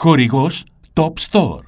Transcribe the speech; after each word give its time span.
Χορηγός 0.00 0.64
Top 0.94 1.12
Store. 1.30 1.62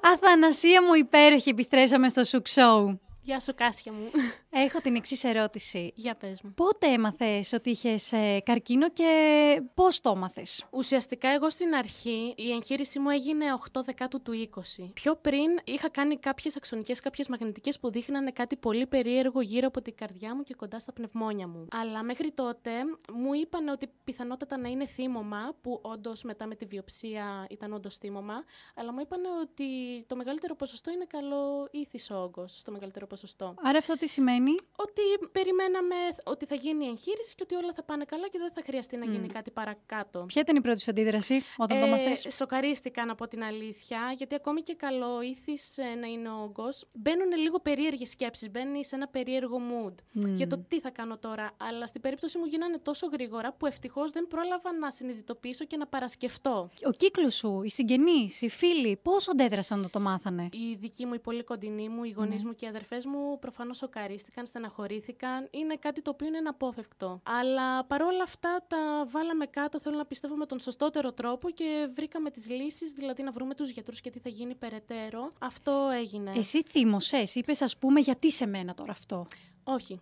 Αθανασία 0.00 0.82
μου 0.82 0.94
υπέροχη, 0.94 1.48
επιστρέψαμε 1.48 2.08
στο 2.08 2.24
Σουκ 2.24 2.46
Show. 2.54 2.96
Γεια 3.20 3.40
σου, 3.40 3.54
Κάσια 3.54 3.92
μου. 3.92 4.10
Έχω 4.50 4.80
την 4.80 4.94
εξής 4.94 5.24
ερώτηση. 5.24 5.92
Για 5.94 6.14
πες 6.14 6.42
μου. 6.42 6.52
Πότε 6.54 6.86
έμαθες 6.86 7.52
ότι 7.52 7.70
είχες 7.70 8.12
καρκίνο 8.42 8.90
και 8.90 9.62
πώς 9.74 10.00
το 10.00 10.12
έμαθες; 10.16 10.64
Ουσιαστικά, 10.70 11.28
εγώ 11.28 11.50
στην 11.50 11.74
αρχή 11.74 12.34
η 12.36 12.52
εγχείρησή 12.52 12.98
μου 12.98 13.10
έγινε 13.10 13.44
8 13.72 13.80
Δεκάτου 13.84 14.22
του 14.22 14.48
20. 14.78 14.90
Πιο 14.94 15.16
πριν 15.16 15.58
είχα 15.64 15.88
κάνει 15.88 16.16
κάποιες 16.16 16.56
αξονικές, 16.56 17.00
κάποιες 17.00 17.28
μαγνητικές 17.28 17.78
που 17.78 17.90
δείχνανε 17.90 18.30
κάτι 18.30 18.56
πολύ 18.56 18.86
περίεργο 18.86 19.40
γύρω 19.40 19.66
από 19.66 19.82
την 19.82 19.94
καρδιά 19.94 20.34
μου 20.34 20.42
και 20.42 20.54
κοντά 20.54 20.78
στα 20.78 20.92
πνευμόνια 20.92 21.48
μου. 21.48 21.66
Αλλά 21.72 22.02
μέχρι 22.02 22.30
τότε 22.30 22.70
μου 23.12 23.32
είπαν 23.34 23.68
ότι 23.68 23.90
πιθανότατα 24.04 24.58
να 24.58 24.68
είναι 24.68 24.86
θύμωμα, 24.86 25.54
που 25.60 25.78
όντως 25.82 26.22
μετά 26.22 26.46
με 26.46 26.54
τη 26.54 26.64
βιοψία 26.64 27.46
ήταν 27.50 27.72
όντως 27.72 27.96
θύμωμα. 27.96 28.44
Αλλά 28.74 28.92
μου 28.92 29.00
είπαν 29.00 29.20
ότι 29.42 29.64
το 30.06 30.16
μεγαλύτερο 30.16 30.54
ποσοστό 30.54 30.90
είναι 30.90 31.04
καλό 31.08 31.68
ήθη 31.70 32.12
όγκος 32.12 32.58
στο 32.58 32.72
μεγαλύτερο 32.72 33.06
ποσοστό. 33.06 33.54
Άρα 33.62 33.78
αυτό 33.78 33.94
τι 33.94 34.08
σημαίνει; 34.08 34.37
Ότι 34.76 35.02
περιμέναμε 35.32 35.94
ότι 36.24 36.46
θα 36.46 36.54
γίνει 36.54 36.84
η 36.84 36.88
εγχείρηση 36.88 37.34
και 37.34 37.42
ότι 37.42 37.54
όλα 37.54 37.72
θα 37.72 37.82
πάνε 37.82 38.04
καλά 38.04 38.28
και 38.28 38.38
δεν 38.38 38.52
θα 38.54 38.62
χρειαστεί 38.66 38.96
να 38.96 39.04
γίνει 39.04 39.28
κάτι 39.28 39.50
παρακάτω. 39.50 40.24
Ποια 40.26 40.42
ήταν 40.42 40.56
η 40.56 40.60
πρώτη 40.60 40.80
σου 40.80 40.90
αντίδραση 40.90 41.42
όταν 41.56 41.76
ε, 41.76 41.80
το 41.80 41.86
μαθες; 41.86 42.26
Σοκαρίστηκα 42.30 43.04
να 43.04 43.14
πω 43.14 43.28
την 43.28 43.42
αλήθεια, 43.44 44.14
γιατί 44.16 44.34
ακόμη 44.34 44.62
και 44.62 44.74
καλό 44.74 45.22
ήθη 45.22 45.52
ε, 45.76 45.94
να 45.94 46.06
είναι 46.06 46.30
όγκος, 46.30 46.86
μπαίνουν 46.96 47.32
λίγο 47.36 47.60
περίεργες 47.60 48.08
σκέψεις, 48.08 48.50
μπαίνει 48.50 48.84
σε 48.84 48.94
ένα 48.94 49.08
περίεργο 49.08 49.56
mood 49.70 49.94
για 50.12 50.46
το 50.46 50.58
τι 50.68 50.80
θα 50.80 50.90
κάνω 50.90 51.18
τώρα. 51.18 51.50
Αλλά 51.56 51.86
στην 51.86 52.00
περίπτωση 52.00 52.38
μου 52.38 52.44
γίνανε 52.44 52.78
τόσο 52.78 53.06
γρήγορα 53.06 53.52
που 53.52 53.66
ευτυχώς 53.66 54.10
δεν 54.10 54.26
πρόλαβα 54.28 54.72
να 54.78 54.90
συνειδητοποιήσω 54.90 55.64
και 55.64 55.76
να 55.76 55.86
παρασκεφτώ. 55.86 56.70
Ο 56.86 56.90
κύκλος 56.90 57.34
σου, 57.34 57.62
οι 57.64 57.70
συγγενείς, 57.70 58.42
οι 58.42 58.48
φίλοι, 58.48 58.96
πώς 59.02 59.28
αντέδρασαν 59.28 59.80
να 59.80 59.90
το 59.90 60.00
μάθανε; 60.00 60.48
Οι 60.52 60.74
δικοί 60.74 61.06
μου, 61.06 61.14
οι 61.14 61.18
πολύ 61.18 61.44
κοντινοί 61.44 61.88
μου, 61.88 62.04
οι 62.04 62.10
γονείς 62.10 62.42
ναι. 62.42 62.48
μου 62.48 62.54
και 62.54 62.64
οι 62.64 62.68
αδερφές 62.68 63.06
μου 63.06 63.38
προφανώς 63.38 63.76
σοκαρίστηκαν, 63.76 64.27
στεναχωρήθηκαν. 64.46 65.48
Είναι 65.50 65.76
κάτι 65.76 66.02
το 66.02 66.10
οποίο 66.10 66.26
είναι 66.26 66.38
αναπόφευκτο. 66.38 67.20
Αλλά 67.22 67.84
παρόλα 67.84 68.22
αυτά 68.22 68.64
τα 68.68 69.06
βάλαμε 69.10 69.46
κάτω, 69.46 69.80
θέλω 69.80 69.96
να 69.96 70.06
πιστεύω, 70.06 70.36
με 70.36 70.46
τον 70.46 70.58
σωστότερο 70.58 71.12
τρόπο 71.12 71.50
και 71.50 71.88
βρήκαμε 71.94 72.30
τις 72.30 72.48
λύσεις, 72.48 72.92
δηλαδή 72.92 73.22
να 73.22 73.30
βρούμε 73.30 73.54
τους 73.54 73.68
γιατρούς 73.68 74.00
και 74.00 74.10
τι 74.10 74.18
θα 74.18 74.28
γίνει 74.28 74.54
περαιτέρω. 74.54 75.32
Αυτό 75.38 75.90
έγινε. 75.94 76.32
Εσύ 76.36 76.62
θύμωσε, 76.62 77.22
είπες, 77.34 77.62
ας 77.62 77.76
πούμε, 77.78 78.00
γιατί 78.00 78.32
σε 78.32 78.46
μένα 78.46 78.74
τώρα 78.74 78.92
αυτό; 78.92 79.26
Όχι. 79.64 80.00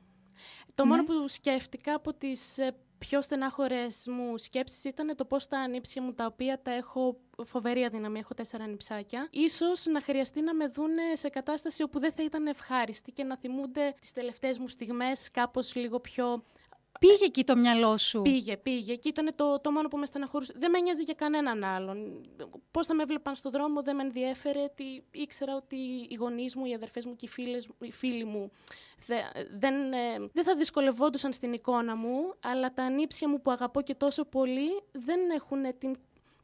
Το 0.74 0.86
μόνο 0.86 1.02
ναι. 1.02 1.06
που 1.06 1.28
σκέφτηκα 1.28 1.94
από 1.94 2.14
τις 2.14 2.58
ε, 2.58 2.74
πιο 2.98 3.22
στενάχωρες 3.22 4.06
μου 4.06 4.38
σκέψεις 4.38 4.84
ήταν 4.84 5.16
το 5.16 5.24
πώς 5.24 5.46
τα 5.46 5.58
ανήψια 5.58 6.02
μου, 6.02 6.12
τα 6.12 6.26
οποία 6.26 6.62
τα 6.62 6.70
έχω 6.70 7.16
φοβερή 7.44 7.84
αδυναμία, 7.84 8.20
έχω 8.20 8.34
τέσσερα 8.34 8.64
ανιψάκια, 8.64 9.28
ίσως 9.30 9.86
να 9.86 10.00
χρειαστεί 10.00 10.40
να 10.40 10.54
με 10.54 10.66
δούνε 10.66 11.02
σε 11.14 11.28
κατάσταση 11.28 11.82
όπου 11.82 12.00
δεν 12.00 12.12
θα 12.12 12.22
ήταν 12.22 12.46
ευχάριστη 12.46 13.12
και 13.12 13.24
να 13.24 13.36
θυμούνται 13.36 13.94
τις 14.00 14.12
τελευταίες 14.12 14.58
μου 14.58 14.68
στιγμές 14.68 15.30
κάπως 15.30 15.74
λίγο 15.74 16.00
πιο 16.00 16.44
Πήγε 17.00 17.24
εκεί 17.24 17.44
το 17.44 17.56
μυαλό 17.56 17.96
σου; 17.96 18.22
Πήγε, 18.22 18.56
πήγε. 18.56 18.94
Και 18.94 19.08
ήταν 19.08 19.32
το, 19.34 19.60
το 19.60 19.70
μόνο 19.70 19.88
που 19.88 19.96
με 19.96 20.06
στεναχωρούσε. 20.06 20.52
Δεν 20.56 20.70
με 20.70 20.80
νοιάζει 20.80 21.02
για 21.02 21.14
κανέναν 21.14 21.64
άλλον. 21.64 22.20
Πώς 22.70 22.86
θα 22.86 22.94
με 22.94 23.02
έβλεπαν 23.02 23.34
στον 23.34 23.52
δρόμο, 23.52 23.82
δεν 23.82 23.96
με 23.96 24.02
ενδιέφερε. 24.02 24.68
Τι, 24.74 24.84
ήξερα 25.10 25.56
ότι 25.56 25.76
οι 26.08 26.14
γονείς 26.14 26.56
μου, 26.56 26.64
οι 26.64 26.74
αδερφές 26.74 27.06
μου 27.06 27.16
και 27.16 27.24
οι, 27.24 27.28
φίλες, 27.28 27.68
οι 27.80 27.92
φίλοι 27.92 28.24
μου 28.24 28.50
δεν, 29.50 29.92
ε, 29.92 30.28
δεν 30.32 30.44
θα 30.44 30.54
δυσκολευόντουσαν 30.54 31.32
στην 31.32 31.52
εικόνα 31.52 31.96
μου, 31.96 32.34
αλλά 32.40 32.72
τα 32.72 32.82
ανήψια 32.82 33.28
μου 33.28 33.42
που 33.42 33.50
αγαπώ 33.50 33.82
και 33.82 33.94
τόσο 33.94 34.24
πολύ 34.24 34.82
δεν 34.92 35.20
έχουν 35.30 35.78
την, 35.78 35.96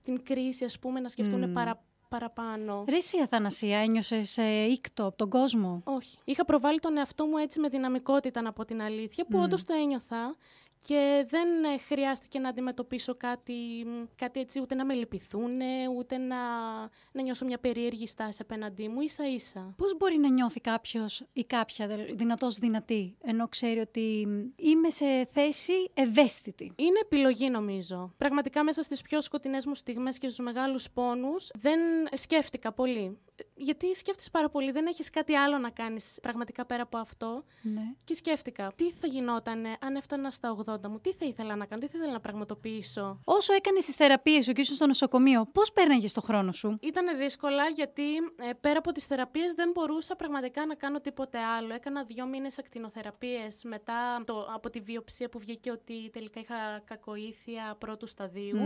την 0.02 0.22
κρίση, 0.22 0.64
ας 0.64 0.78
πούμε, 0.78 1.00
να 1.00 1.08
σκεφτούν 1.08 1.50
mm. 1.50 1.54
παρα, 1.54 1.84
παραπάνω. 2.12 2.84
Ρε 2.88 2.96
εσύ 2.96 3.20
Αθανασία, 3.22 3.78
ένιωσες 3.78 4.38
ε, 4.38 4.64
ήκτο 4.70 5.06
από 5.06 5.16
τον 5.16 5.28
κόσμο; 5.28 5.82
Όχι. 5.84 6.18
Είχα 6.24 6.44
προβάλει 6.44 6.78
τον 6.78 6.96
εαυτό 6.96 7.26
μου 7.26 7.36
έτσι 7.36 7.60
με 7.60 7.68
δυναμικότητα, 7.68 8.42
να 8.42 8.52
πω 8.52 8.64
την 8.64 8.82
αλήθεια, 8.82 9.24
που 9.24 9.38
mm. 9.38 9.42
όντως 9.42 9.64
το 9.64 9.72
ένιωθα 9.72 10.36
και 10.82 11.26
δεν 11.28 11.48
ε, 11.64 11.78
χρειάστηκε 11.78 12.38
να 12.38 12.48
αντιμετωπίσω 12.48 13.14
κάτι, 13.14 13.54
κάτι 14.16 14.40
έτσι, 14.40 14.60
ούτε 14.60 14.74
να 14.74 14.84
με 14.84 14.94
λυπηθούν, 14.94 15.60
ούτε 15.96 16.18
να, 16.18 16.36
να 17.12 17.22
νιώσω 17.22 17.44
μια 17.44 17.58
περίεργη 17.58 18.06
στάση 18.06 18.38
απέναντί 18.42 18.88
μου, 18.88 19.00
ίσα 19.00 19.28
ίσα. 19.28 19.74
Πώς 19.76 19.96
μπορεί 19.96 20.18
να 20.18 20.28
νιώθει 20.28 20.60
κάποιος 20.60 21.24
ή 21.32 21.44
κάποια 21.44 21.86
δυνατός 22.14 22.58
δυνατή, 22.58 23.16
ενώ 23.22 23.48
ξέρει 23.48 23.78
ότι 23.78 24.26
είμαι 24.56 24.90
σε 24.90 25.28
θέση 25.32 25.72
ευαίσθητη; 25.94 26.72
Είναι 26.76 26.98
επιλογή 27.02 27.50
νομίζω. 27.50 28.12
Πραγματικά 28.16 28.64
μέσα 28.64 28.82
στις 28.82 29.02
πιο 29.02 29.20
σκοτεινές 29.20 29.66
μου 29.66 29.74
στιγμές 29.74 30.18
και 30.18 30.28
στους 30.28 30.44
μεγάλους 30.44 30.90
πόνους 30.90 31.50
δεν 31.54 31.80
σκέφτηκα 32.12 32.72
πολύ 32.72 33.18
γιατί 33.54 33.94
σκέφτεσαι 33.94 34.30
πάρα 34.30 34.48
πολύ, 34.48 34.70
δεν 34.70 34.86
έχεις 34.86 35.10
κάτι 35.10 35.34
άλλο 35.34 35.58
να 35.58 35.70
κάνεις 35.70 36.18
πραγματικά 36.22 36.66
πέρα 36.66 36.82
από 36.82 36.98
αυτό. 36.98 37.44
Ναι. 37.62 37.80
Και 38.04 38.14
σκέφτηκα, 38.14 38.72
τι 38.76 38.90
θα 38.90 39.06
γινόταν 39.06 39.66
αν 39.80 39.96
έφτανα 39.96 40.30
στα 40.30 40.56
80 40.66 40.88
μου, 40.88 41.00
τι 41.00 41.12
θα 41.12 41.26
ήθελα 41.26 41.56
να 41.56 41.66
κάνω, 41.66 41.80
τι 41.80 41.88
θα 41.88 41.98
ήθελα 41.98 42.12
να 42.12 42.20
πραγματοποιήσω. 42.20 43.18
Όσο 43.24 43.52
έκανες 43.52 43.84
τις 43.84 43.94
θεραπείες 43.94 44.44
σου 44.44 44.52
και 44.52 44.60
ήσουν 44.60 44.76
στο 44.76 44.86
νοσοκομείο, 44.86 45.48
πώς 45.52 45.72
πέρναγε 45.72 46.08
το 46.12 46.20
χρόνο 46.20 46.52
σου; 46.52 46.76
Ήταν 46.80 47.18
δύσκολα 47.18 47.68
γιατί 47.68 48.16
ε, 48.36 48.52
πέρα 48.60 48.78
από 48.78 48.92
τις 48.92 49.06
θεραπείες 49.06 49.52
δεν 49.52 49.70
μπορούσα 49.74 50.16
πραγματικά 50.16 50.66
να 50.66 50.74
κάνω 50.74 51.00
τίποτε 51.00 51.38
άλλο. 51.38 51.74
Έκανα 51.74 52.02
δύο 52.04 52.26
μήνες 52.26 52.58
ακτινοθεραπείες 52.58 53.64
μετά 53.64 54.22
το, 54.26 54.48
από 54.54 54.70
τη 54.70 54.80
βιοψία 54.80 55.28
που 55.28 55.38
βγήκε 55.38 55.70
ότι 55.70 56.10
τελικά 56.12 56.40
είχα 56.40 56.82
κακοήθεια 56.84 57.76
πρώτου 57.78 58.06
σταδίου. 58.06 58.58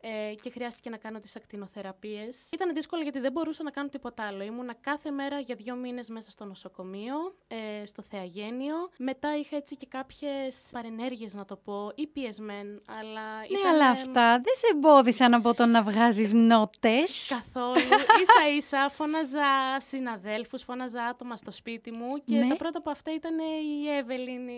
Ε, 0.00 0.34
και 0.34 0.50
χρειάστηκε 0.50 0.90
να 0.90 0.96
κάνω 0.96 1.18
τις 1.18 1.36
ακτινοθεραπείες. 1.36 2.48
Ήταν 2.52 2.74
δύσκολο 2.74 3.02
γιατί 3.02 3.18
δεν 3.18 3.32
μπορούσα 3.32 3.62
να 3.62 3.70
κάνω 3.70 3.88
τίποτα 3.88 4.22
άλλο. 4.22 4.42
Ήμουνα 4.42 4.74
κάθε 4.80 5.10
μέρα 5.10 5.38
για 5.38 5.54
δύο 5.54 5.74
μήνες 5.74 6.08
μέσα 6.08 6.30
στο 6.30 6.44
νοσοκομείο, 6.44 7.14
ε, 7.48 7.84
στο 7.84 8.02
Θεαγένιο. 8.02 8.74
Μετά 8.98 9.36
είχα 9.36 9.56
έτσι 9.56 9.76
και 9.76 9.86
κάποιες 9.86 10.68
παρενέργειες, 10.72 11.34
να 11.34 11.44
το 11.44 11.56
πω, 11.56 11.92
ή 11.94 12.06
πιεσμέν. 12.06 12.82
Αλλά 12.86 13.22
ναι, 13.50 13.68
αλλά 13.68 13.88
αυτά 13.90 14.30
δεν 14.30 14.54
σε 14.54 14.66
εμπόδισαν 14.74 15.34
από 15.34 15.54
το 15.54 15.66
να 15.66 15.82
βγάζεις 15.82 16.32
νότες. 16.34 17.28
Καθόλου. 17.28 17.80
σα 18.38 18.48
ίσα 18.48 18.90
φώναζα 18.94 19.76
συναδέλφους, 19.78 20.62
φώναζα 20.62 21.02
άτομα 21.04 21.36
στο 21.36 21.50
σπίτι 21.50 21.90
μου 21.90 22.22
και 22.24 22.36
ναι. 22.36 22.48
τα 22.48 22.56
πρώτα 22.56 22.78
από 22.78 22.90
αυτά 22.90 23.14
ήταν 23.14 23.38
η 23.38 23.96
Εύελιν, 23.96 24.48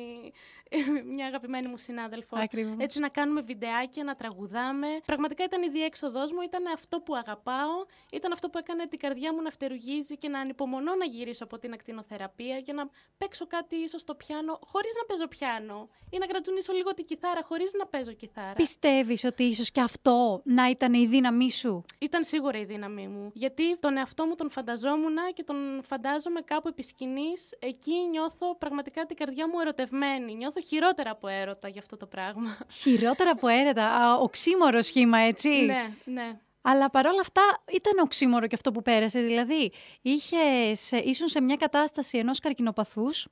μια 1.14 1.26
αγαπημένη 1.26 1.68
μου 1.68 1.78
συνάδελφος. 1.78 2.40
Έτσι 2.76 2.98
να 2.98 3.08
κάνουμε 3.08 3.40
βιντεάκια, 3.40 4.04
να 4.04 4.14
τραγουδάμε. 4.14 4.86
Πραγματικά 5.04 5.29
ήταν 5.38 5.62
η 5.62 5.68
διέξοδός 5.68 6.32
μου, 6.32 6.40
ήταν 6.40 6.66
αυτό 6.74 7.00
που 7.00 7.16
αγαπάω, 7.16 7.76
ήταν 8.12 8.32
αυτό 8.32 8.48
που 8.48 8.58
έκανε 8.58 8.86
την 8.86 8.98
καρδιά 8.98 9.34
μου 9.34 9.42
να 9.42 9.50
φτερουγίζει 9.50 10.16
και 10.16 10.28
να 10.28 10.40
ανυπομονώ 10.40 10.94
να 10.94 11.04
γυρίσω 11.04 11.44
από 11.44 11.58
την 11.58 11.72
ακτινοθεραπεία 11.72 12.58
για 12.58 12.74
να 12.74 12.88
παίξω 13.18 13.46
κάτι 13.46 13.76
ίσως 13.76 14.00
στο 14.00 14.14
πιάνο 14.14 14.58
χωρίς 14.66 14.92
να 14.98 15.04
παίζω 15.04 15.28
πιάνο 15.28 15.88
ή 16.10 16.18
να 16.18 16.26
κρατζουνίσω 16.26 16.72
λίγο 16.72 16.94
την 16.94 17.04
κιθάρα 17.04 17.42
χωρίς 17.44 17.72
να 17.78 17.86
παίζω 17.86 18.12
κιθάρα. 18.12 18.52
Πιστεύεις 18.52 19.24
ότι 19.24 19.42
ίσως 19.42 19.70
και 19.70 19.80
αυτό 19.80 20.40
να 20.44 20.68
ήταν 20.68 20.94
η 20.94 21.06
δύναμή 21.06 21.50
σου; 21.50 21.84
Ήταν 21.98 22.24
σίγουρα 22.24 22.58
η 22.58 22.64
δύναμή 22.64 23.08
μου. 23.08 23.30
Γιατί 23.34 23.78
τον 23.78 23.96
εαυτό 23.96 24.26
μου 24.26 24.34
τον 24.34 24.50
φανταζόμουν 24.50 25.16
και 25.34 25.42
τον 25.42 25.82
φαντάζομαι 25.82 26.40
κάπου 26.40 26.68
επί 26.68 26.82
σκηνής. 26.82 27.56
Εκεί 27.58 27.92
νιώθω 28.10 28.56
πραγματικά 28.56 29.06
την 29.06 29.16
καρδιά 29.16 29.48
μου 29.48 29.60
ερωτευμένη. 29.60 30.34
Νιώθω 30.34 30.60
χειρότερα 30.60 31.10
από 31.10 31.28
έρωτα 31.28 31.68
για 31.68 31.80
αυτό 31.80 31.96
το 31.96 32.06
πράγμα. 32.06 32.58
Χειρότερα 32.70 33.30
από 33.30 33.48
έρωτα. 33.48 34.18
Οξύμορος 34.18 34.86
σχήμα, 34.86 35.18
έτσι. 35.20 35.48
Ναι, 35.48 35.94
ναι. 36.04 36.40
Αλλά 36.62 36.90
παρόλα 36.90 37.20
αυτά 37.20 37.42
ήταν 37.72 37.98
οξύμορο 37.98 38.46
και 38.46 38.54
αυτό 38.54 38.72
που 38.72 38.82
πέρασε. 38.82 39.20
Δηλαδή, 39.20 39.72
είχες, 40.02 40.90
ήσουν 40.90 41.28
σε 41.28 41.40
μια 41.40 41.56
κατάσταση 41.56 42.18
ενός 42.18 42.38
καρκινοπαθούς 42.38 43.26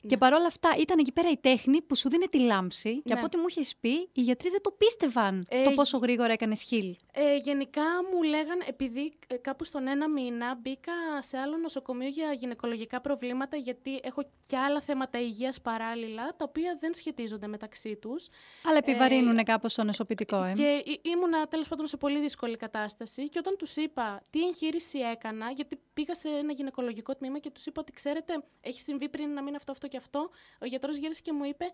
ναι. 0.00 0.08
Και 0.08 0.16
παρόλα 0.16 0.46
αυτά 0.46 0.74
ήταν 0.78 0.98
εκεί 0.98 1.12
πέρα 1.12 1.30
η 1.30 1.36
τέχνη 1.36 1.82
που 1.82 1.96
σου 1.96 2.08
δίνει 2.08 2.26
τη 2.26 2.38
λάμψη 2.38 2.92
ναι. 2.92 3.00
και 3.04 3.12
από 3.12 3.24
ό,τι 3.24 3.36
μου 3.36 3.44
έχει 3.48 3.76
πει, 3.80 4.08
οι 4.12 4.20
γιατροί 4.20 4.50
δεν 4.50 4.62
το 4.62 4.70
πίστευαν 4.70 5.46
ε, 5.48 5.62
το 5.62 5.70
πόσο 5.70 5.98
γρήγορα 5.98 6.32
έκανες 6.32 6.62
χίλ. 6.62 6.96
Ε, 7.12 7.36
γενικά 7.36 7.82
μου 8.12 8.22
λέγαν, 8.22 8.62
επειδή 8.66 9.12
ε, 9.26 9.34
κάπου 9.34 9.64
στον 9.64 9.86
ένα 9.86 10.08
μήνα 10.08 10.54
μπήκα 10.54 10.92
σε 11.18 11.38
άλλο 11.38 11.56
νοσοκομείο 11.56 12.08
για 12.08 12.32
γυναικολογικά 12.32 13.00
προβλήματα, 13.00 13.56
γιατί 13.56 14.00
έχω 14.02 14.22
και 14.46 14.56
άλλα 14.56 14.80
θέματα 14.80 15.20
υγείας 15.20 15.60
παράλληλα, 15.60 16.26
τα 16.36 16.44
οποία 16.48 16.76
δεν 16.80 16.94
σχετίζονται 16.94 17.46
μεταξύ 17.46 17.96
τους. 17.96 18.28
Αλλά 18.64 18.78
επιβαρύνουν 18.78 19.38
ε, 19.38 19.42
κάπως 19.42 19.74
το 19.74 19.84
νοσοποιητικό, 19.84 20.42
ε. 20.42 20.52
Και 20.52 20.98
ήμουνα 21.02 21.46
τέλος 21.46 21.68
πάντων 21.68 21.86
σε 21.86 21.96
πολύ 21.96 22.20
δύσκολη 22.20 22.56
κατάσταση. 22.56 23.28
Και 23.28 23.38
όταν 23.38 23.56
τους 23.58 23.76
είπα 23.76 24.22
τι 24.30 24.44
εγχείρηση 24.46 24.98
έκανα, 24.98 25.50
γιατί 25.50 25.80
πήγα 25.94 26.14
σε 26.14 26.28
ένα 26.28 26.52
γυναικολογικό 26.52 27.14
τμήμα 27.14 27.38
και 27.38 27.50
τους 27.50 27.66
είπα 27.66 27.80
ότι 27.80 27.92
ξέρετε, 27.92 28.44
έχει 28.60 28.80
συμβεί 28.80 29.08
πριν 29.08 29.30
να 29.30 29.42
μην 29.42 29.54
αυτό, 29.70 29.72
αυτό 29.72 29.88
και 29.88 29.96
αυτό. 29.96 30.30
Ο 30.60 30.66
γιατρός 30.66 30.96
γύρισε 30.96 31.20
και 31.22 31.32
μου 31.32 31.44
είπε: 31.44 31.64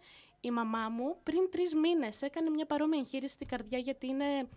Η 0.41 0.51
μαμά 0.51 0.89
μου 0.89 1.17
πριν 1.23 1.51
τρεις 1.51 1.75
μήνες 1.75 2.23
έκανε 2.23 2.51
μια 2.51 2.67
παρόμοια 2.67 2.99
εγχείρηση 2.99 3.35
στην 3.35 3.47
καρδιά, 3.47 3.79
γιατί 3.79 4.07
είναι, 4.07 4.49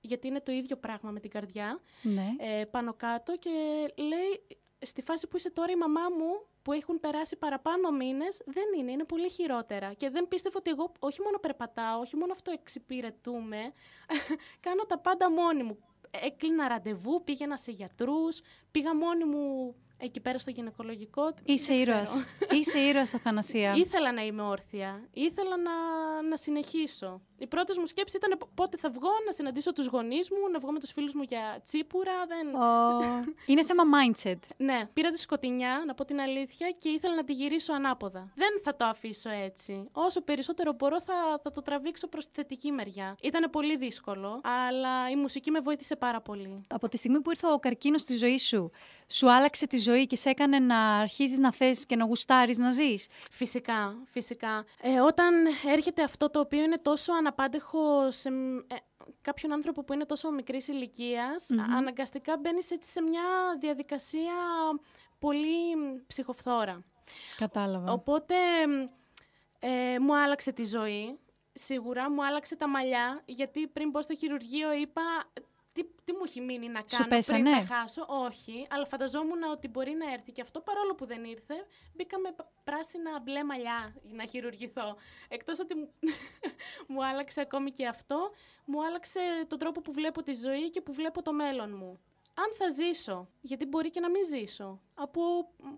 γιατί 0.00 0.26
είναι 0.26 0.40
το 0.40 0.52
ίδιο 0.52 0.76
πράγμα 0.76 1.10
με 1.10 1.20
την 1.20 1.30
καρδιά. 1.30 1.80
Ναι. 2.02 2.26
Ε, 2.38 2.64
πάνω 2.64 2.94
κάτω 2.94 3.36
και 3.36 3.50
λέει: 3.96 4.58
Στη 4.82 5.02
φάση 5.02 5.26
που 5.26 5.36
είσαι 5.36 5.50
τώρα, 5.50 5.72
η 5.72 5.76
μαμά 5.76 6.08
μου 6.18 6.46
που 6.62 6.72
έχουν 6.72 7.00
περάσει 7.00 7.36
παραπάνω 7.36 7.90
μήνες 7.90 8.42
δεν 8.46 8.64
είναι, 8.78 8.90
είναι 8.90 9.04
πολύ 9.04 9.30
χειρότερα. 9.30 9.92
Και 9.92 10.10
δεν 10.10 10.28
πίστευω 10.28 10.58
ότι 10.58 10.70
εγώ 10.70 10.92
όχι 10.98 11.20
μόνο 11.22 11.38
περπατάω, 11.38 12.00
όχι 12.00 12.16
μόνο 12.16 12.32
αυτό 12.32 12.50
εξυπηρετούμε, 12.50 13.72
κάνω 14.66 14.84
τα 14.84 14.98
πάντα 14.98 15.30
μόνη 15.30 15.62
μου 15.62 15.78
έκλεινα 16.10 16.68
ραντεβού, 16.68 17.24
πήγαινα 17.24 17.56
σε 17.56 17.70
γιατρούς, 17.70 18.40
πήγα 18.70 18.96
μόνη 18.96 19.24
μου 19.24 19.74
εκεί 20.00 20.20
πέρα 20.20 20.38
στο 20.38 20.50
γυναικολογικό. 20.50 21.34
Είσαι 21.44 21.74
ήρωας. 21.74 22.24
Είσαι 22.60 22.78
ήρωας, 22.78 23.14
Αθανασία. 23.14 23.74
Ήθελα 23.76 24.12
να 24.12 24.22
είμαι 24.22 24.42
όρθια. 24.42 25.08
Ήθελα 25.12 25.56
να, 25.56 25.72
να 26.28 26.36
συνεχίσω. 26.36 27.20
Οι 27.40 27.46
πρώτε 27.46 27.72
μου 27.78 27.86
σκέψει 27.86 28.16
ήταν 28.16 28.38
πότε 28.54 28.76
θα 28.76 28.90
βγω, 28.90 29.10
να 29.26 29.32
συναντήσω 29.32 29.72
τους 29.72 29.86
γονείς 29.86 30.30
μου, 30.30 30.50
να 30.52 30.58
βγω 30.58 30.72
με 30.72 30.80
τους 30.80 30.92
φίλους 30.92 31.14
μου 31.14 31.22
για 31.22 31.60
τσίπουρα. 31.64 32.12
Δεν... 32.26 32.46
Είναι 33.50 33.64
θέμα 33.64 33.82
mindset. 33.96 34.38
ναι, 34.56 34.88
πήρα 34.92 35.10
τη 35.10 35.18
σκοτεινιά, 35.18 35.82
να 35.86 35.94
πω 35.94 36.04
την 36.04 36.20
αλήθεια, 36.20 36.70
και 36.80 36.88
ήθελα 36.88 37.14
να 37.14 37.24
τη 37.24 37.32
γυρίσω 37.32 37.72
ανάποδα. 37.72 38.32
Δεν 38.34 38.60
θα 38.64 38.76
το 38.76 38.84
αφήσω 38.84 39.30
έτσι. 39.30 39.88
Όσο 39.92 40.20
περισσότερο 40.20 40.72
μπορώ, 40.72 41.00
θα, 41.00 41.40
θα 41.42 41.50
το 41.50 41.62
τραβήξω 41.62 42.08
προς 42.08 42.26
τη 42.26 42.32
θετική 42.34 42.72
μεριά. 42.72 43.16
Ήταν 43.20 43.50
πολύ 43.50 43.76
δύσκολο, 43.76 44.40
αλλά 44.68 45.10
η 45.10 45.16
μουσική 45.16 45.50
με 45.50 45.60
βοήθησε 45.60 45.96
πάρα 45.96 46.20
πολύ. 46.20 46.66
Από 46.68 46.88
τη 46.88 46.96
στιγμή 46.96 47.20
που 47.20 47.30
ήρθε 47.30 47.46
ο 47.52 47.58
καρκίνος 47.58 48.00
στη 48.00 48.16
ζωή 48.16 48.38
σου, 48.38 48.70
σου 49.06 49.30
άλλαξε 49.30 49.66
τη 49.66 49.76
ζωή 49.76 50.06
και 50.06 50.16
σε 50.16 50.30
έκανε 50.30 50.58
να 50.58 50.98
αρχίζεις 50.98 51.38
να 51.38 51.52
θες 51.52 51.86
και 51.86 51.96
να 51.96 52.04
γουστάρεις 52.04 52.58
να 52.58 52.70
ζεις; 52.70 53.08
Φυσικά, 53.30 53.96
φυσικά. 54.10 54.64
Ε, 54.80 55.00
όταν 55.00 55.34
έρχεται 55.72 56.02
αυτό 56.02 56.30
το 56.30 56.40
οποίο 56.40 56.62
είναι 56.62 56.78
τόσο 56.78 57.12
αναπάντεχο 57.30 58.10
σε 58.10 58.28
ε, 58.28 58.76
κάποιον 59.22 59.52
άνθρωπο 59.52 59.84
που 59.84 59.92
είναι 59.92 60.04
τόσο 60.04 60.30
μικρής 60.30 60.68
αναγκαστικά 61.76 62.36
μπαίνεις 62.36 62.70
έτσι 62.70 62.90
σε 62.90 63.02
μια 63.02 63.22
διαδικασία 63.58 64.34
πολύ 65.18 65.76
ψυχοφθόρα. 66.06 66.84
Κατάλαβα. 67.36 67.92
Οπότε 67.92 68.34
ε, 69.58 69.98
μου 69.98 70.16
άλλαξε 70.16 70.52
τη 70.52 70.64
ζωή. 70.64 71.18
Σίγουρα 71.52 72.10
μου 72.10 72.24
άλλαξε 72.24 72.56
τα 72.56 72.68
μαλλιά, 72.68 73.22
γιατί 73.24 73.66
πριν 73.66 73.90
πω 73.90 74.02
στο 74.02 74.16
χειρουργείο 74.16 74.72
είπα 74.72 75.02
τι, 75.22 75.32
τι 75.32 75.49
μου 76.20 76.26
έχει 76.26 76.40
μείνει 76.40 76.68
να 76.68 76.82
κάνω 76.82 77.20
πριν 77.26 77.42
να 77.42 77.66
χάσω. 77.66 78.06
Όχι, 78.08 78.66
αλλά 78.70 78.86
φανταζόμουν 78.86 79.42
ότι 79.42 79.68
μπορεί 79.68 79.92
να 79.92 80.12
έρθει 80.12 80.32
και 80.32 80.40
αυτό 80.40 80.60
παρόλο 80.60 80.94
που 80.94 81.06
δεν 81.06 81.24
ήρθε. 81.24 81.54
Μπήκα 81.94 82.18
με 82.18 82.34
πράσινα 82.64 83.20
μπλε 83.20 83.44
μαλλιά 83.44 83.94
να 84.12 84.26
χειρουργηθώ. 84.26 84.96
Εκτός 85.28 85.58
ότι 85.58 85.74
μου 86.88 87.04
άλλαξε 87.10 87.40
ακόμη 87.40 87.70
και 87.70 87.86
αυτό, 87.86 88.30
μου 88.64 88.84
άλλαξε 88.84 89.20
τον 89.48 89.58
τρόπο 89.58 89.80
που 89.80 89.92
βλέπω 89.92 90.22
τη 90.22 90.34
ζωή 90.34 90.70
και 90.70 90.80
που 90.80 90.92
βλέπω 90.92 91.22
το 91.22 91.32
μέλλον 91.32 91.76
μου. 91.76 92.00
Αν 92.34 92.54
θα 92.54 92.68
ζήσω, 92.68 93.28
γιατί 93.40 93.66
μπορεί 93.66 93.90
και 93.90 94.00
να 94.00 94.10
μην 94.10 94.22
ζήσω, 94.24 94.80
από 94.94 95.20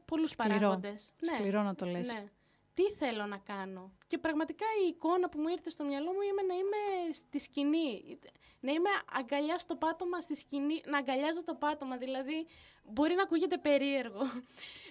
πολλούς 0.05 0.37
παράγοντες. 0.37 1.13
Ναι. 1.31 1.37
Σκληρό 1.37 1.63
να 1.63 1.75
το 1.75 1.87
λες. 1.87 2.13
Ναι 2.15 2.31
τι 2.75 2.91
θέλω 2.93 3.27
να 3.27 3.37
κάνω. 3.37 3.93
Και 4.07 4.19
πραγματικά 4.19 4.67
η 4.85 4.89
εικόνα 4.89 5.29
που 5.29 5.41
μου 5.41 5.49
ήρθε 5.49 5.71
στο 5.71 5.85
μυαλό 5.85 6.13
μου 6.13 6.21
είναι 6.21 6.43
να 6.49 6.55
είμαι 6.55 7.13
στη 7.13 7.39
σκηνή. 7.39 8.19
Να 8.61 8.73
είμαι 8.73 8.91
αγκαλιά 9.19 9.59
στο 9.59 9.77
πάτωμα 9.77 10.21
στη 10.21 10.35
σκηνή, 10.35 10.81
να 10.87 10.99
αγκαλιάζω 10.99 11.45
το 11.45 11.55
πάτωμα. 11.55 11.97
Δηλαδή, 11.97 12.47
μπορεί 12.85 13.15
να 13.15 13.23
ακούγεται 13.23 13.59
περίεργο, 13.59 14.23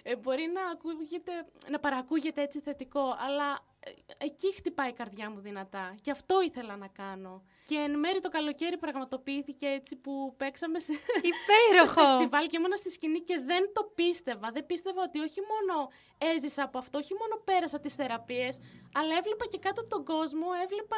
ε, 0.02 0.16
μπορεί 0.16 0.50
να, 0.52 0.66
ακούγεται, 0.66 1.32
να 1.70 1.78
παρακούγεται 1.78 2.42
έτσι 2.42 2.60
θετικό, 2.60 3.16
αλλά 3.18 3.52
ε, 3.52 3.71
εκεί 4.18 4.54
χτυπάει 4.54 4.88
η 4.88 4.92
καρδιά 4.92 5.30
μου 5.30 5.40
δυνατά. 5.40 5.94
Και 6.00 6.10
αυτό 6.10 6.42
ήθελα 6.42 6.76
να 6.76 6.88
κάνω. 6.88 7.42
Και 7.66 7.76
εν 7.76 7.98
μέρει 7.98 8.20
το 8.20 8.28
καλοκαίρι 8.28 8.78
πραγματοποιήθηκε 8.78 9.66
έτσι 9.66 9.96
που 9.96 10.34
παίξαμε 10.36 10.80
σε, 10.80 10.92
Υπέροχο. 11.32 12.00
σε 12.00 12.06
φεστιβάλ 12.06 12.46
και 12.48 12.56
ήμουν 12.56 12.76
στη 12.76 12.90
σκηνή 12.90 13.20
και 13.20 13.40
δεν 13.46 13.70
το 13.72 13.92
πίστευα. 13.94 14.50
Δεν 14.52 14.66
πίστευα 14.66 15.02
ότι 15.02 15.18
όχι 15.18 15.40
μόνο 15.52 15.88
έζησα 16.34 16.62
από 16.62 16.78
αυτό, 16.78 16.98
όχι 16.98 17.14
μόνο 17.14 17.42
πέρασα 17.44 17.80
τις 17.80 17.94
θεραπείες, 17.94 18.58
αλλά 18.94 19.16
έβλεπα 19.16 19.46
και 19.46 19.58
κάτω 19.58 19.86
τον 19.86 20.04
κόσμο, 20.04 20.46
έβλεπα 20.62 20.96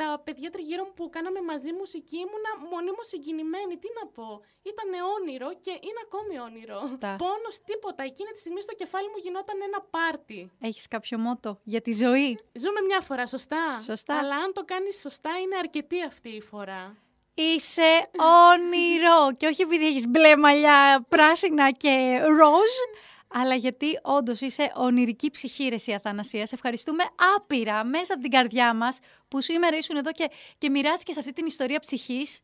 τα 0.00 0.08
παιδιά 0.24 0.50
τριγύρω 0.54 0.84
μου 0.84 0.94
που 0.98 1.04
κάναμε 1.16 1.40
μαζί 1.50 1.70
μουσική, 1.80 2.16
ήμουνα 2.26 2.50
μονίμως 2.72 3.06
συγκινημένη. 3.12 3.74
Τι 3.82 3.88
να 3.98 4.04
πω. 4.16 4.28
Ήταν 4.70 4.88
όνειρο 5.16 5.48
και 5.64 5.70
είναι 5.86 6.00
ακόμη 6.06 6.34
όνειρο. 6.48 6.78
Τα. 7.04 7.12
Πόνος 7.24 7.56
τίποτα. 7.68 8.02
Εκείνη 8.10 8.30
τη 8.34 8.38
στιγμή 8.44 8.60
στο 8.66 8.74
κεφάλι 8.80 9.08
μου 9.12 9.18
γινόταν 9.24 9.56
ένα 9.68 9.80
πάρτι. 9.94 10.40
Έχεις 10.60 10.86
κάποιο 10.94 11.18
μότο 11.18 11.50
για 11.72 11.80
τη 11.86 11.92
ζωή. 12.02 12.17
Ζούμε 12.52 12.80
μια 12.86 13.00
φορά, 13.00 13.26
σωστά. 13.26 13.78
Σωστά. 13.80 14.18
Αλλά 14.18 14.36
αν 14.36 14.52
το 14.52 14.64
κάνεις 14.64 15.00
σωστά 15.00 15.30
είναι 15.42 15.56
αρκετή 15.56 16.02
αυτή 16.02 16.28
η 16.28 16.40
φορά. 16.40 16.96
Είσαι 17.34 18.08
όνειρο. 18.52 19.34
και 19.36 19.46
όχι 19.46 19.62
επειδή 19.62 19.86
έχεις 19.86 20.06
μπλε 20.06 20.36
μαλλιά, 20.36 21.04
πράσινα 21.08 21.70
και 21.70 22.20
ροζ, 22.24 22.70
αλλά 23.28 23.54
γιατί 23.54 23.98
όντως 24.02 24.40
είσαι 24.40 24.72
ονειρική 24.74 25.30
ψυχή, 25.30 25.68
ρε 25.68 25.94
Αθανασία. 25.94 26.46
Σε 26.46 26.54
ευχαριστούμε 26.54 27.04
άπειρα 27.36 27.84
μέσα 27.84 28.12
από 28.12 28.22
την 28.22 28.30
καρδιά 28.30 28.74
μας 28.74 28.98
που 29.28 29.40
σήμερα 29.40 29.76
ήσουν 29.76 29.96
εδώ 29.96 30.12
και, 30.12 30.30
και 30.58 30.70
μοιράστηκες 30.70 31.14
σε 31.14 31.20
αυτή 31.20 31.32
την 31.32 31.46
ιστορία 31.46 31.78
ψυχής. 31.78 32.40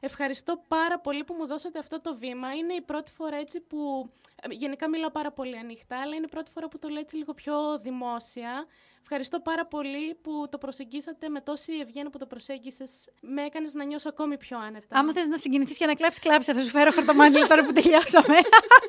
Ευχαριστώ 0.00 0.62
πάρα 0.68 0.98
πολύ 0.98 1.24
που 1.24 1.34
μου 1.38 1.46
δώσατε 1.46 1.78
αυτό 1.78 2.00
το 2.00 2.16
βήμα. 2.16 2.54
Είναι 2.54 2.74
η 2.74 2.80
πρώτη 2.80 3.12
φορά 3.12 3.36
έτσι 3.36 3.60
που. 3.60 4.10
Ε, 4.50 4.54
γενικά 4.54 4.88
μιλάω 4.88 5.10
πάρα 5.10 5.32
πολύ 5.32 5.58
ανοιχτά, 5.58 6.00
αλλά 6.00 6.14
είναι 6.14 6.24
η 6.24 6.30
πρώτη 6.30 6.50
φορά 6.50 6.68
που 6.68 6.78
το 6.78 6.88
λέω 6.88 7.00
έτσι 7.00 7.16
λίγο 7.16 7.34
πιο 7.34 7.78
δημόσια. 7.78 8.66
Ευχαριστώ 9.08 9.40
πάρα 9.40 9.66
πολύ 9.66 10.14
που 10.14 10.46
το 10.50 10.58
προσεγγίσατε 10.58 11.28
με 11.28 11.40
τόση 11.40 11.72
ευγένεια 11.72 12.10
που 12.10 12.18
το 12.18 12.26
προσέγγισες. 12.26 13.08
Με 13.20 13.42
έκανες 13.42 13.74
να 13.74 13.84
νιώσω 13.84 14.08
ακόμη 14.08 14.36
πιο 14.36 14.58
άνετα. 14.58 14.98
Άμα 14.98 15.12
θες 15.12 15.28
να 15.28 15.36
συγκινηθείς 15.36 15.78
και 15.78 15.86
να 15.86 15.94
κλάψεις, 15.94 16.22
κλάψε. 16.22 16.52
Θα 16.52 16.60
σου 16.60 16.68
φέρω 16.68 16.90
χαρτομάγκλι 16.92 17.46
τώρα 17.50 17.64
που 17.64 17.72
τελειώσαμε. 17.72 18.36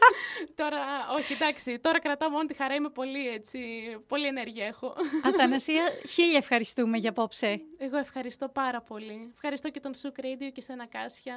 τώρα, 0.62 0.80
όχι, 1.18 1.34
εντάξει. 1.34 1.80
Τώρα 1.80 2.00
κρατάω 2.00 2.30
μόνο 2.30 2.46
τη 2.46 2.54
χαρά. 2.54 2.74
Είμαι 2.76 2.90
πολύ 2.90 3.28
έτσι. 3.28 3.60
Πολύ 4.08 4.26
ενέργεια 4.28 4.66
έχω. 4.66 4.96
Αθανασία, 5.34 5.84
χίλια 6.08 6.38
ευχαριστούμε 6.38 6.98
για 6.98 7.10
απόψε. 7.10 7.62
Εγώ 7.78 7.98
ευχαριστώ 7.98 8.48
πάρα 8.48 8.82
πολύ. 8.82 9.32
Ευχαριστώ 9.34 9.70
και 9.70 9.80
τον 9.80 9.94
Σουκ 9.94 10.16
Radio 10.20 10.50
και 10.54 10.62
σένα 10.62 10.86
Κάσια. 10.86 11.36